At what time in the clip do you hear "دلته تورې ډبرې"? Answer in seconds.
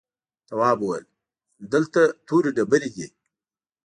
1.73-2.89